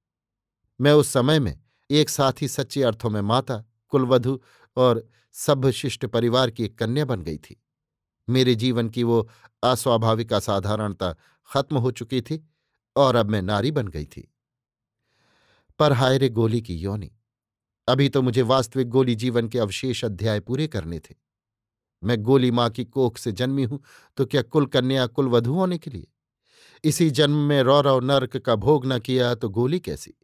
मैं 0.81 0.93
उस 0.93 1.09
समय 1.09 1.41
में 1.41 1.59
एक 1.91 2.09
साथ 2.09 2.43
ही 2.43 2.49
सच्चे 2.49 2.83
अर्थों 2.83 3.11
में 3.11 3.21
माता, 3.21 3.65
कुलवधु 3.89 4.41
और 4.77 5.05
सभ्यशिष्ट 5.35 6.07
परिवार 6.07 6.51
की 6.51 6.65
एक 6.65 6.79
कन्या 6.79 7.05
बन 7.05 7.23
गई 7.23 7.39
थी। 7.39 7.61
मेरे 8.29 8.55
जीवन 8.55 8.89
की 8.89 9.03
वो 9.03 9.29
अस्वाभाविक 9.63 10.33
असाधारणता 10.33 11.15
खत्म 11.49 11.77
हो 11.77 11.91
चुकी 11.91 12.21
थी 12.21 12.45
और 12.97 13.17
अब 13.17 13.31
मैं 13.31 13.43
नारी 13.43 13.71
बन 13.71 13.89
गई 13.89 14.05
थी। 14.07 14.29
पर 15.81 15.93
हाय 15.93 16.19
रे 16.19 16.29
गोली 16.29 16.61
की 16.63 16.77
योनी, 16.77 17.11
अभी 17.89 18.09
तो 18.09 18.23
मुझे 18.23 18.43
वास्तविक 18.43 18.89
गोली 18.89 19.15
जीवन 19.15 19.49
के 19.49 19.59
अवशेष 19.59 20.05
अध्याय 20.05 20.41
पूरे 20.41 20.67
करने 20.67 20.99
थे। 21.01 21.15
मैं 22.03 22.23
गोली 22.23 22.51
माँ 22.51 22.69
की 22.71 22.85
कोख 22.85 23.19
से 23.19 23.33
जन्मी 23.33 23.65
हूँ 23.65 23.83
तो 24.17 24.27
क्या 24.27 24.43
कुल 24.43 24.67
कन्या 24.67 25.07
कुल 25.07 25.29
वधु 25.29 25.55
होने 25.55 25.79
के 25.79 25.91
लिए? 25.91 26.07
इसी 26.85 27.11
जन्म 27.11 27.37
में 27.39 27.63
रौरव 27.63 28.01
नर्क 28.01 28.37
का 28.37 28.55
भोग 28.57 28.87
न 28.87 28.99
किया 28.99 29.35
तो 29.35 29.49
गोली 29.49 29.81
कैसी? 29.81 30.15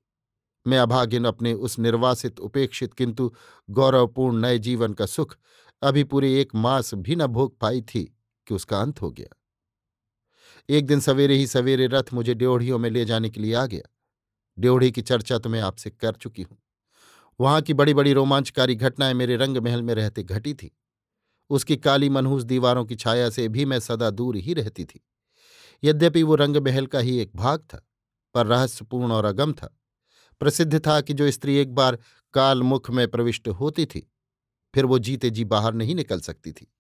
मैं 0.67 0.79
अभागिन 0.79 1.25
अपने 1.25 1.53
उस 1.53 1.79
निर्वासित, 1.79 2.41
उपेक्षित, 2.41 2.95
किंतु 2.95 3.35
गौरवपूर्ण 3.71 4.41
नए 4.41 4.59
जीवन 4.59 4.93
का 4.93 5.07
सुख, 5.07 5.37
अभी 5.83 6.05
पूरे 6.05 6.41
एक 6.41 6.55
मास 6.55 6.95
भी 6.95 7.17
न 7.17 7.27
भोग 7.27 7.59
पाई 7.59 7.83
थी 7.83 8.17
कि 8.47 8.55
उसका 8.55 8.81
अंत 8.81 9.03
हो 9.03 9.11
गया। 9.11 9.37
एक 10.69 10.87
दिन 10.87 11.01
सवेरे 11.01 11.35
ही 11.35 11.47
सवेरे 11.47 11.87
रथ 11.87 12.03
मुझे 12.13 12.35
ड्योढ़ियों 12.35 12.79
में 12.79 12.91
ले 12.91 13.05
जाने 13.05 13.31
के 13.31 13.41
लिए 13.41 13.55
आ 13.55 13.67
गया। 13.67 13.91
ड्योढ़ी 14.59 14.93
की 14.93 15.03
चर्चा 15.03 15.39
तो 15.39 15.49
मैं 15.49 15.61
आपसे 15.61 15.91
कर 15.91 16.13
चुकी 16.13 16.43
हूँ। 16.43 16.59
वहाँ 17.41 17.61
की 17.63 17.75
बड़ी 17.75 17.95
बड़ी 17.95 18.13
रोमांचकारी 18.13 18.75
घटनाएँ 18.75 19.15
मेरे 19.15 19.37
रंग 19.37 19.57
महल 19.57 19.83
में 19.83 19.95
रहते 19.95 20.23
घटी 20.23 20.55
थी। 20.55 20.77
उसकी 21.51 21.77
काली 21.77 22.09
मनहूस 22.09 22.43
दीवारों 22.43 22.85
की 22.85 22.97
छाया 22.97 23.31
से 23.31 23.49
भी 23.49 23.65
मैं 23.65 23.81
सदा 23.81 24.11
दूर 24.11 24.37
ही 24.37 24.55
रहती 24.55 24.85
थी। 24.85 25.01
यद्यपि 25.85 26.23
वो 26.23 26.35
रंग 26.35 26.57
महल 26.57 26.87
का 26.87 26.99
ही 26.99 27.19
एक 27.19 27.31
भाग 27.37 27.61
था, 27.61 27.87
पर 28.35 28.47
रहस्यपूर्ण 28.47 29.13
और 29.13 29.25
अगम 29.25 29.53
था। 29.53 29.79
प्रसिद्ध 30.41 30.87
था 30.87 31.01
कि 31.01 31.13
जो 31.13 31.31
स्त्री 31.31 31.57
एक 31.57 31.75
बार 31.75 31.99
कालमुख 32.35 32.91
में 32.91 33.09
प्रविष्ट 33.09 33.49
होती 33.49 33.87
थी, 33.87 34.13
फिर 34.75 34.85
वो 34.85 34.99
जीते 34.99 35.31
जी 35.31 35.45
बाहर 35.45 35.75
नहीं 35.75 35.95
निकल 35.95 36.21
सकती 36.21 36.53
थी। 36.53 36.75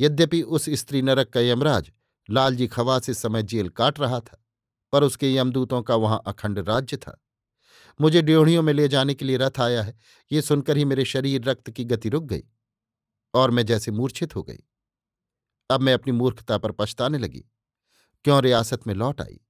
यद्यपि 0.00 0.42
उस 0.42 0.70
स्त्री 0.70 1.02
नरक 1.02 1.28
का 1.28 1.40
यमराज 1.40 1.92
लालजी 2.30 2.66
खवा 2.66 2.98
से 2.98 3.14
समय 3.14 3.42
जेल 3.42 3.68
काट 3.68 4.00
रहा 4.00 4.20
था, 4.20 4.44
पर 4.92 5.02
उसके 5.02 5.34
यमदूतों 5.34 5.82
का 5.82 5.94
वहाँ 5.94 6.22
अखंड 6.26 6.58
राज्य 6.58 6.96
था। 6.96 7.24
मुझे 8.00 8.22
ड्योढ़ियों 8.22 8.62
में 8.62 8.72
ले 8.72 8.88
जाने 8.88 9.14
के 9.14 9.24
लिए 9.24 9.36
रथ 9.36 9.60
आया 9.60 9.82
है, 9.82 9.98
ये 10.32 10.42
सुनकर 10.42 10.76
ही 10.76 10.84
मेरे 10.84 11.04
शरीर 11.04 11.44
रक्त 11.44 11.70
की 11.70 11.84
गति 11.84 12.08
रुक 12.08 12.24
गई 12.24 12.42
और 13.34 13.50
मैं 13.50 13.66
जैसे 13.66 13.90
मूर्छित 13.90 14.36
हो 14.36 14.42
गई। 14.42 14.58
अब 15.70 15.80
मैं 15.80 15.94
अपनी 15.94 16.12
मूर्खता 16.12 16.58
पर 16.58 16.72
पछताने 16.72 17.18
लगी। 17.18 17.44
क्यों 18.24 18.42
रियासत 18.42 18.86
में 18.86 18.94
लौट 18.94 19.20
आई? 19.20 19.40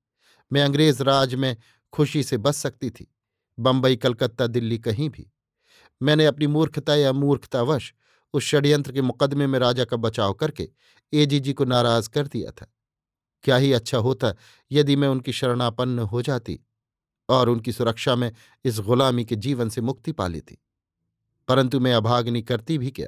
मैं 0.52 0.62
अंग्रेज़ 0.62 1.02
राज 1.02 1.34
में 1.34 1.56
खुशी 1.92 2.22
से 2.22 2.36
बच 2.36 2.54
सकती 2.54 2.90
थी। 2.90 3.14
बंबई, 3.58 3.96
कलकत्ता, 3.96 4.46
दिल्ली 4.46 4.78
कहीं 4.78 5.10
भी। 5.10 5.32
मैंने 6.02 6.26
अपनी 6.26 6.46
मूर्खता 6.46 6.94
या 6.94 7.12
मूर्खतावश 7.12 7.94
उस 8.32 8.44
षड्यंत्र 8.44 8.92
के 8.92 9.02
मुकदमे 9.02 9.46
में 9.46 9.58
राजा 9.58 9.84
का 9.84 9.96
बचाव 9.96 10.32
करके 10.32 10.70
एजीजी 11.12 11.52
को 11.52 11.64
नाराज़ 11.64 12.10
कर 12.10 12.26
दिया 12.26 12.50
था। 12.50 12.74
क्या 13.42 13.56
ही 13.56 13.72
अच्छा 13.72 13.98
होता 13.98 14.34
यदि 14.72 14.96
मैं 14.96 15.08
उनकी 15.08 15.32
शरणापन्न 15.32 15.98
हो 15.98 16.22
जाती 16.22 16.60
और 17.28 17.48
उनकी 17.48 17.72
सुरक्षा 17.72 18.16
में 18.16 18.32
इस 18.64 18.80
गुलामी 18.80 19.24
के 19.24 19.36
जीवन 19.36 19.68
से 19.68 19.80
मुक्ति 19.80 20.12
पा 20.12 20.26
लेती। 20.26 20.58
परंतु 21.48 21.80
मैं 21.80 21.94
अभाग्नि 21.94 22.42
करती 22.42 22.78
भी 22.78 22.90
क्या? 22.90 23.06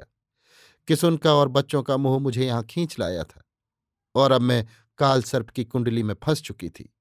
किसुन 0.87 1.17
का 1.17 1.33
और 1.33 1.47
बच्चों 1.47 1.83
का 1.83 1.97
मुँह 1.97 2.19
मुझे 2.19 2.45
यहाँ 2.45 2.63
खींच 2.63 2.99
लाया 2.99 3.23
था? 3.23 3.43
और 4.15 4.31
अब 4.31 4.41
मैं 4.41 4.67
काल 4.97 5.23
सर्प 5.23 5.49
की 5.49 5.65
कुंडली 5.65 6.03
में 6.03 6.15
फंस 6.23 6.41
चुकी 6.41 6.69
थी। 6.69 6.94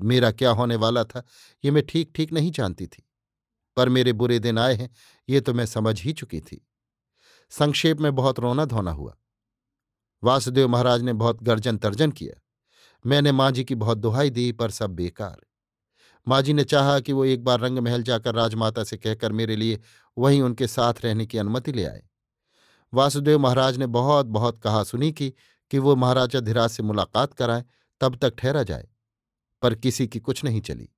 मेरा 0.00 0.30
क्या 0.30 0.50
होने 0.50 0.76
वाला 0.76 1.04
था, 1.04 1.22
ये 1.64 1.70
मैं 1.70 1.86
ठीक 1.86 2.12
ठीक 2.14 2.32
नहीं 2.32 2.50
जानती 2.50 2.86
थी। 2.86 3.08
पर 3.76 3.88
मेरे 3.88 4.12
बुरे 4.12 4.38
दिन 4.38 4.58
आए 4.58 4.74
हैं, 4.74 4.90
ये 5.28 5.40
तो 5.40 5.54
मैं 5.54 5.66
समझ 5.66 6.02
ही 6.02 6.12
चुकी 6.12 6.40
थी। 6.40 6.66
संक्षेप 7.50 8.00
में 8.00 8.14
बहुत 8.14 8.38
रोना 8.38 8.64
धोना 8.64 8.90
हुआ। 8.90 9.16
वासुदेव 10.24 10.68
महाराज 10.68 11.02
ने 11.02 11.12
बहुत 11.12 11.42
गर्जन 11.42 11.76
तर्जन 11.76 12.10
किया। 12.10 12.40
मैंने 13.06 13.32
माँ 13.32 13.50
जी 13.50 13.64
की 13.64 13.74
बहुत 13.74 13.98
दुहाई 13.98 14.30
दी, 14.30 14.52
पर 14.52 14.70
सब 14.70 14.90
बेकार। 14.90 15.40
माँ 16.28 16.42
जी 16.42 16.52
ने 16.52 16.64
चाहा 16.64 17.00
कि 17.00 17.12
वो 17.12 17.24
एक 17.24 17.44
बार 17.44 17.60
रंग 17.60 17.78
महल 17.78 18.02
जाकर 18.02 18.34
राजमाता 18.34 18.84
से 18.84 18.96
कहकर 18.96 19.32
मेरे 19.32 19.56
लिए 19.56 19.80
वहीं 20.18 20.42
उनके 20.42 20.66
साथ 20.66 20.94
रहने 21.04 21.26
की 21.26 21.38
अनुमति 21.38 21.72
ले 21.72 21.84
आए। 21.84 22.02
वासुदेव 22.94 23.38
महाराज 23.38 23.76
ने 23.76 23.86
बहुत 23.86 24.26
बहुत 24.26 24.60
कहा 24.60 24.84
सुनी 24.84 25.12
की, 25.12 25.34
कि 25.70 25.78
वो 25.78 25.96
महाराजा 25.96 26.40
धिराज 26.40 26.70
से 26.70 26.82
मुलाकात 26.82 27.34
कराएँ, 27.34 27.64
तब 28.00 28.16
तक 28.16 28.34
ठहरा 28.38 28.62
जाए। 28.62 28.88
पर 29.62 29.74
किसी 29.74 30.06
की 30.06 30.20
कुछ 30.20 30.44
नहीं 30.44 30.60
चली। 30.60 30.88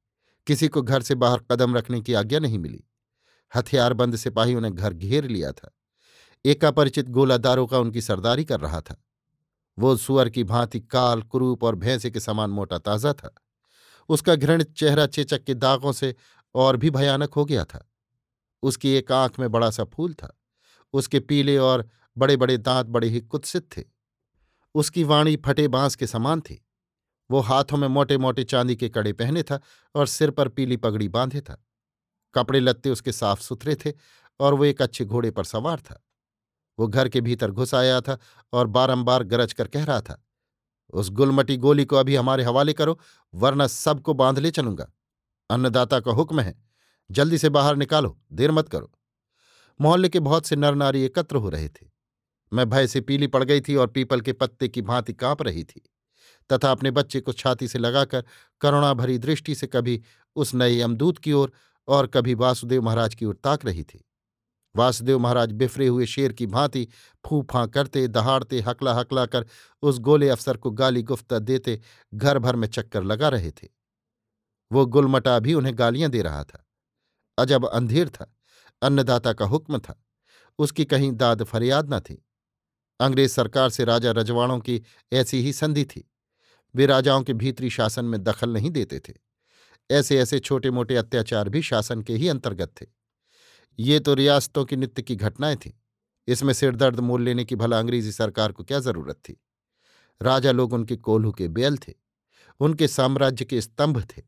किसी 0.47 0.68
को 0.68 0.83
घर 0.83 1.02
से 1.02 1.14
बाहर 1.14 1.40
कदम 1.50 1.76
रखने 1.76 2.00
की 2.00 2.14
आज्ञा 2.14 2.38
नहीं 2.38 2.59
मिली। 2.59 2.85
हथियारबंद 3.56 4.16
सिपाहियों 4.16 4.61
ने 4.61 4.71
घर 4.71 4.92
घेर 4.92 5.25
लिया 5.25 5.52
था। 5.52 5.76
एक 6.44 6.64
अपरिचित 6.64 7.09
गोलादारों 7.09 7.66
का 7.66 7.78
उनकी 7.78 8.00
सरदारी 8.00 8.44
कर 8.44 8.61
रहा 8.61 8.80
था। 8.80 9.04
वो 9.78 9.97
सुअर 9.97 10.28
की 10.28 10.44
भांति 10.44 10.80
काल, 10.80 11.23
क्रूप 11.23 11.64
और 11.64 11.75
भैंसे 11.75 12.11
के 12.11 12.21
समान 12.21 12.50
मोटा 12.50 12.78
ताज़ा 12.78 13.12
था। 13.12 13.35
उसका 14.09 14.35
घृणित 14.35 14.73
चेहरा 14.73 15.06
चेचक 15.06 15.44
के 15.44 15.54
दागों 15.54 15.92
से 15.92 16.14
और 16.54 16.76
भी 16.76 16.90
भयानक 16.90 17.35
हो 17.35 17.44
गया 17.44 17.64
था। 17.64 17.90
उसकी 18.62 18.90
एक 18.90 19.12
आँख 19.12 19.40
में 19.40 19.52
बड़ा 19.52 19.71
सा 19.71 19.85
फूल 19.85 20.14
था। 20.14 20.40
उसके 20.92 21.21
पीले 21.21 21.59
और 21.59 21.88
बड़े 22.18 22.37
बड़े 22.37 22.56
दांत 22.59 22.87
बड़े 22.87 23.09
ही 23.09 23.21
कुत्सित 23.21 23.68
थे। 23.76 23.83
उसकी 24.75 25.04
वाणी 25.04 25.37
फटे 25.37 25.68
बाँस 25.68 25.97
के 25.97 26.06
समान 26.06 26.40
थी। 26.40 26.63
वो 27.31 27.40
हाथों 27.40 27.76
में 27.76 27.88
मोटे 27.88 28.19
मोटे 28.19 28.45
चांदी 28.45 28.76
के 28.76 28.88
कड़े 28.88 29.12
पहने 29.12 29.43
था 29.43 29.61
और 29.95 30.07
सिर 30.07 30.31
पर 30.31 30.49
पीली 30.49 30.76
पगड़ी 30.76 31.09
बांधे 31.09 31.40
था। 31.40 31.62
कपड़े 32.35 32.61
लत्ते 32.61 32.90
उसके 32.90 33.12
साफ़ 33.12 33.40
सुथरे 33.40 33.75
थे 33.76 33.93
और 34.40 34.54
वो 34.54 34.64
एक 34.64 34.83
अच्छे 34.83 35.04
घोड़े 35.04 35.31
पर 35.31 35.45
सवार 35.45 35.81
था। 35.81 36.00
वो 36.78 36.87
घर 36.88 37.09
के 37.09 37.21
भीतर 37.21 37.50
घुस 37.50 37.75
आया 37.75 38.00
था 38.00 38.19
और 38.52 38.66
बारंबार 38.66 39.23
गरज 39.23 39.52
कर 39.52 39.69
कह 39.69 39.85
रहा 39.85 40.00
था, 40.00 40.23
उस 40.93 41.11
गुलमटी 41.11 41.57
गोली 41.57 41.85
को 41.85 41.97
अभी 41.97 42.16
हमारे 42.16 42.45
हवाले 42.45 42.73
करो, 42.73 42.99
वरना 43.35 43.66
सबको 43.66 44.14
बाँध 44.14 44.38
ले 44.38 44.50
चलूँगा। 44.50 44.90
अन्नदाता 45.50 46.00
का 46.00 46.12
हुक्म 46.12 46.40
है, 46.40 46.54
जल्दी 47.11 47.38
से 47.38 47.49
बाहर 47.49 47.76
निकालो, 47.76 48.19
देर 48.33 48.50
मत 48.50 48.69
करो। 48.69 48.90
मोहल्ले 49.81 50.09
के 50.09 50.21
बहुत 50.21 50.47
से 50.47 50.57
नर 50.57 50.75
नारी 50.75 51.02
एकत्र 51.02 51.37
हो 51.37 51.49
रहे 51.49 51.69
थे। 51.69 51.87
मैं 52.52 52.69
भय 52.71 52.87
से 52.87 53.00
पीली 53.00 53.26
पड़ 53.26 53.45
गई 53.45 53.61
थी 53.61 53.76
और 53.76 53.87
पीपल 53.87 54.21
के 54.21 54.33
पत्ते 54.33 54.69
की 54.69 54.83
भांति 54.83 55.12
काँप 55.12 55.43
रही 55.43 55.64
थी। 55.64 55.83
तथा 56.53 56.71
अपने 56.71 56.91
बच्चे 56.91 57.21
को 57.21 57.33
छाती 57.33 57.69
से 57.69 57.79
लगाकर 57.79 58.25
करुणा 58.61 58.95
भरी 58.95 59.19
दृष्टि 59.19 59.55
से 59.55 59.67
कभी 59.67 60.03
उस 60.37 60.55
नए 60.55 60.81
यमदूत 60.81 61.19
की 61.19 61.33
ओर 61.33 61.53
और 61.89 61.95
और 61.95 62.07
कभी 62.07 62.35
वासुदेव 62.35 62.83
महाराज 62.83 63.15
की 63.15 63.25
ओर 63.25 63.35
ताक 63.35 63.65
रही 63.65 63.83
थी। 63.85 64.05
वासुदेव 64.77 65.19
महाराज 65.19 65.53
बिफरे 65.53 65.87
हुए 65.87 66.07
शेर 66.07 66.33
की 66.33 66.47
भांति 66.47 66.89
फू 67.27 67.47
फां 67.51 67.69
करते, 67.69 68.09
दहाड़ते 68.09 68.61
हकला 68.61 68.95
हकला 68.95 69.27
कर 69.27 69.47
उस 69.83 69.99
गोले 69.99 70.29
अफसर 70.29 70.57
को 70.57 70.71
गाली 70.71 71.03
गुफ्ता 71.03 71.39
देते 71.39 71.81
घर 72.15 72.39
भर 72.39 72.57
में 72.57 72.69
चक्कर 72.69 73.03
लगा 73.03 73.29
रहे 73.29 73.51
थे। 73.51 73.69
वो 74.73 74.87
गुलमटा 74.87 75.39
भी 75.39 75.55
उन्हें 75.55 75.79
गालियाँ 75.79 76.11
दे 76.11 76.23
रहा 76.23 76.45
था। 76.45 76.67
अजब 77.39 77.67
अंधेर 77.67 78.09
था, 78.09 78.37
अन्नदाता 78.83 79.33
का 79.33 79.45
हुक्म 79.45 79.79
था, 79.79 80.05
उसकी 80.59 80.85
कहीं 80.85 81.13
दाद 81.13 81.43
फरियाद 81.43 81.95
न 81.95 82.01
थी। 82.01 82.27
अंग्रेज़ 83.01 83.33
सरकार 83.33 83.71
से 83.71 83.85
राजा 83.85 84.11
रजवाड़ों 84.11 84.59
की 84.59 84.83
ऐसी 85.13 85.43
ही 85.43 85.53
संधि 85.53 85.85
थी। 85.85 86.13
वे 86.76 86.87
राजाओं 86.87 87.23
के 87.23 87.33
भीतरी 87.33 87.71
शासन 87.71 88.04
में 88.04 88.25
दखल 88.25 88.50
नहीं 88.50 88.71
देते 88.71 89.00
थे। 89.00 89.12
ऐसे 89.90 90.19
ऐसे 90.19 90.38
छोटे 90.38 90.71
मोटे 90.71 90.97
अत्याचार 90.97 91.49
भी 91.49 91.62
शासन 91.62 92.02
के 92.02 92.14
ही 92.14 92.28
अंतर्गत 92.28 92.75
थे। 92.81 92.87
ये 93.78 94.00
तो 94.00 94.14
रियासतों 94.14 94.64
की 94.64 94.76
नित्य 94.76 95.02
की 95.02 95.16
घटनाएँ 95.16 95.57
थीं। 95.57 95.71
इसमें 96.26 96.52
सिरदर्द 96.52 97.00
मोल 97.00 97.23
लेने 97.23 97.45
की 97.45 97.57
भला 97.57 97.78
अंग्रेज़ी 97.78 98.12
सरकार 98.12 98.52
को 98.52 98.64
क्या 98.64 98.78
ज़रूरत 98.78 99.16
थी? 99.16 99.40
राजा 100.23 100.52
लोग 100.52 100.73
उनके 100.73 100.97
कोल्हू 100.97 101.33
के 101.33 101.49
बेल 101.49 101.76
थे। 101.76 101.95
उनके 102.61 102.88
साम्राज्य 102.88 103.45
के 103.45 103.61
स्तंभ 103.61 104.02
थे। 104.02 104.23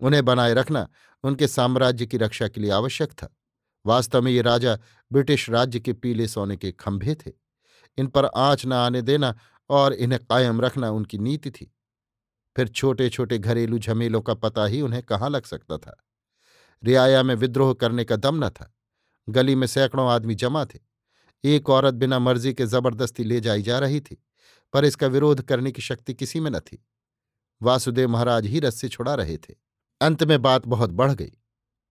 उन्हें 0.00 0.24
बनाए 0.24 0.54
रखना 0.54 0.88
उनके 1.24 1.48
साम्राज्य 1.48 2.06
की 2.06 2.16
रक्षा 2.16 2.48
के 2.48 2.60
लिए 2.60 2.70
आवश्यक 2.70 3.12
था। 3.12 3.36
वास्तव 3.86 4.22
में 4.22 4.32
ये 4.32 4.42
राजा 4.42 4.78
ब्रिटिश 5.12 5.50
राज्य 5.50 5.80
के 5.80 5.92
पीले 5.92 6.28
सोने 6.28 6.56
के 6.56 6.72
खंभे 6.72 7.14
थे। 7.14 7.32
इन 7.98 8.06
पर 8.06 8.24
आँच 8.24 8.66
न 8.66 8.72
आने 8.72 9.02
देना 9.02 9.38
और 9.70 9.92
इन्हें 9.92 10.24
कायम 10.24 10.60
रखना 10.60 10.90
उनकी 10.90 11.18
नीति 11.18 11.50
थी। 11.50 11.72
फिर 12.56 12.68
छोटे 12.68 13.08
छोटे 13.10 13.38
घरेलू 13.38 13.78
झमेलों 13.78 14.20
का 14.20 14.34
पता 14.34 14.64
ही 14.64 14.80
उन्हें 14.80 15.02
कहाँ 15.02 15.30
लग 15.30 15.44
सकता 15.44 15.78
था। 15.78 15.96
रियाया 16.82 17.22
में 17.22 17.34
विद्रोह 17.34 17.72
करने 17.74 18.04
का 18.04 18.16
दम 18.16 18.44
न 18.44 18.48
था। 18.48 18.74
गली 19.28 19.54
में 19.54 19.66
सैकड़ों 19.66 20.08
आदमी 20.10 20.34
जमा 20.34 20.64
थे। 20.64 20.78
एक 21.44 21.70
औरत 21.70 21.94
बिना 21.94 22.18
मर्ज़ी 22.18 22.52
के 22.54 22.66
ज़बरदस्ती 22.66 23.24
ले 23.24 23.40
जाई 23.40 23.62
जा 23.62 23.78
रही 23.78 24.00
थी, 24.00 24.22
पर 24.74 24.84
इसका 24.84 25.06
विरोध 25.06 25.42
करने 25.42 25.72
की 25.72 25.82
शक्ति 25.82 26.14
किसी 26.14 26.40
में 26.40 26.50
न 26.50 26.58
थी। 26.58 26.84
वासुदेव 27.62 28.08
महाराज 28.08 28.46
ही 28.46 28.60
रस्सी 28.60 28.88
छुड़ा 28.88 29.14
रहे 29.14 29.36
थे। 29.36 29.54
अंत 30.00 30.22
में 30.22 30.42
बात 30.42 30.66
बहुत 30.66 30.90
बढ़ 30.90 31.12
गई। 31.12 31.32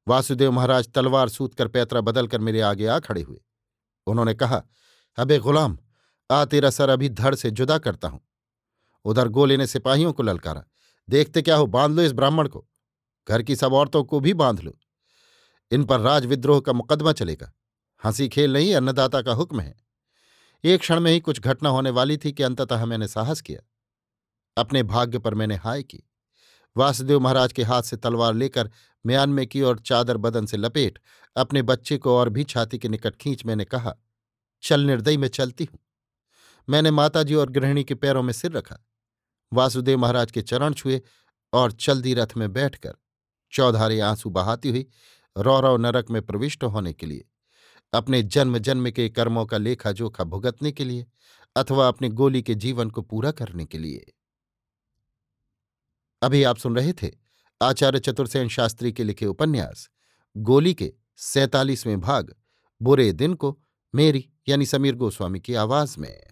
वासुदेव 0.08 0.52
महाराज 0.52 0.92
तलवार 0.94 1.30
सूत 1.30 1.56
कर 1.56 1.68
पैतरा 1.68 2.02
बदलकर 2.02 2.40
मेरे 2.40 2.62
आगे 2.62 2.88
आ 2.88 3.00
खड़े 3.00 3.22
हुए। 3.22 3.42
उन्होंने 4.08 4.34
कहा, 4.34 4.64
अबे 5.18 5.38
गुलाम, 5.40 5.78
आ 6.30 6.46
तेरा 6.46 6.70
सर 6.70 6.90
अभी 6.90 7.10
धड़ 7.10 7.36
से 7.36 7.52
जुदा 7.52 7.78
करता 7.78 8.08
हूँ। 8.08 8.22
उधर 9.06 9.28
गोले 9.28 9.58
ने 9.58 9.68
सिपाहियों 9.68 10.14
को 10.14 10.24
ललकारा, 10.24 10.64
देखते 11.10 11.42
क्या 11.42 11.56
हो, 11.56 11.66
बाँध 11.66 11.96
लो 11.96 12.02
इस 12.02 12.12
ब्राह्मण 12.12 12.48
को। 12.48 12.68
घर 13.30 13.42
की 13.42 13.56
सब 13.56 13.74
औरतों 13.74 14.04
को 14.04 14.20
भी 14.20 14.34
बाँध 14.34 14.60
लो। 14.60 14.80
इन 15.72 15.84
पर 15.84 16.00
राज 16.00 16.26
विद्रोह 16.26 16.60
का 16.60 16.74
मुकदमा 16.74 17.14
चलेगा। 17.14 17.54
हँसी 18.04 18.30
खेल 18.30 18.54
नहीं, 18.54 18.76
अन्नदाता 18.76 19.22
का 19.22 19.34
हुक्म 19.34 19.60
है। 19.60 19.76
एक 20.64 20.80
क्षण 20.80 21.00
में 21.00 21.12
ही 21.12 21.20
कुछ 21.20 21.40
घटना 21.40 21.70
होने 21.70 21.90
वाली 21.90 22.18
थी 22.18 22.32
कि 22.32 22.44
अंततः 22.44 22.86
मैंने 22.86 23.08
साहस 23.08 23.42
किया। 23.42 23.60
अपने 24.58 24.84
भाग्य 24.84 25.20
पर 25.20 25.34
मैंने 25.34 25.56
हाय 25.56 25.84
की। 25.84 26.04
वासुदेव 26.78 27.20
महाराज 27.20 27.54
के 27.54 27.64
हाथ 27.64 27.82
से 27.82 27.98
तलवार 27.98 28.34
लेकर 28.34 28.72
म्यान 29.06 29.30
में 29.30 29.48
की 29.48 29.62
और 29.62 29.80
चादर 29.80 30.18
बदन 30.18 30.46
से 30.46 30.58
लपेट 30.58 31.00
अपने 31.36 31.62
बच्चे 31.62 31.98
को 31.98 32.18
और 32.18 32.30
भी 32.30 32.44
छाती 32.44 32.78
के 32.78 32.90
निकट 32.90 33.16
खींच 33.16 33.46
मैंने 33.46 33.66
कहा, 33.66 33.96
चल 34.62 34.82
निर्दयी, 34.82 35.18
में 35.18 35.28
चलती 35.28 35.64
हूँ। 35.64 35.80
मैंने 36.70 36.92
माताजी 36.92 37.34
और 37.34 37.50
गृहिणी 37.50 37.84
के 37.84 37.96
पैरों 37.96 38.24
में 38.24 38.34
सिर 38.34 38.52
रखा। 38.52 38.78
वासुदेव 39.54 40.00
महाराज 40.00 40.32
के 40.32 40.42
चरण 40.42 40.74
छुए 40.74 41.02
और 41.54 41.72
चलदी 41.72 42.14
रथ 42.14 42.36
में 42.38 42.52
बैठकर 42.54 42.94
चौधारे 43.52 44.00
आँसू 44.00 44.30
बहाती 44.30 44.70
हुई 44.70 44.86
रौरव 45.38 45.78
नरक 45.78 46.10
में 46.12 46.22
प्रविष्ट 46.22 46.64
होने 46.64 46.94
के 46.94 47.06
लिए, 47.06 47.26
अपने 47.94 48.22
जन्म 48.24 48.58
जन्म 48.58 48.90
के 48.92 49.10
कर्मों 49.10 49.46
का 49.46 49.58
लेखा 49.58 49.92
जोखा 49.92 50.24
भुगतने 50.24 50.72
के 50.72 50.84
लिए 50.84 51.06
अथवा 51.56 51.88
अपने 51.88 52.10
गोली 52.10 52.42
के 52.42 52.56
जीवन 52.56 52.90
को 52.90 53.02
पूरा 53.02 53.32
करने 53.32 53.66
के 53.66 53.78
लिए। 53.78 54.14
अभी 56.22 56.44
आप 56.44 56.58
सुन 56.58 56.76
रहे 56.76 56.94
थे 56.94 57.12
आचार्य 57.62 58.00
चतुर्सेन 58.00 58.50
शास्त्री 58.50 58.92
के 58.92 59.04
लिखे 59.04 59.26
उपन्यास, 59.26 59.90
गोली 60.36 60.74
के 60.74 60.94
सैतालीसवें 61.18 62.00
भाग, 62.02 62.36
बुरे 62.82 63.12
दिन 63.12 63.34
को 63.34 63.58
मेरी 63.94 64.30
यानी 64.48 64.66
समीर 64.66 64.96
गोस्वामी 64.96 65.40
की 65.40 65.54
आवाज़ 65.54 66.00
में। 66.00 66.24